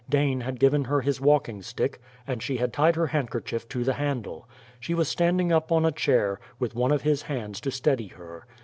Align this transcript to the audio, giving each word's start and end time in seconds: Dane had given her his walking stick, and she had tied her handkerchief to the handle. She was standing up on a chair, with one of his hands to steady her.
Dane 0.09 0.41
had 0.41 0.59
given 0.59 0.85
her 0.85 1.01
his 1.01 1.21
walking 1.21 1.61
stick, 1.61 2.01
and 2.25 2.41
she 2.41 2.57
had 2.57 2.73
tied 2.73 2.95
her 2.95 3.05
handkerchief 3.05 3.69
to 3.69 3.83
the 3.83 3.93
handle. 3.93 4.49
She 4.79 4.95
was 4.95 5.07
standing 5.07 5.51
up 5.51 5.71
on 5.71 5.85
a 5.85 5.91
chair, 5.91 6.39
with 6.57 6.73
one 6.73 6.91
of 6.91 7.03
his 7.03 7.21
hands 7.21 7.61
to 7.61 7.69
steady 7.69 8.07
her. 8.07 8.47